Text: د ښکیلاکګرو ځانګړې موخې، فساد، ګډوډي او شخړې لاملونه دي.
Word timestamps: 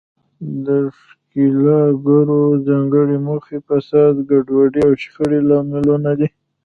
د 0.65 0.67
ښکیلاکګرو 0.99 2.41
ځانګړې 2.67 3.17
موخې، 3.27 3.57
فساد، 3.67 4.13
ګډوډي 4.29 4.81
او 4.87 4.91
شخړې 5.01 5.39
لاملونه 5.49 6.11
دي. 6.19 6.27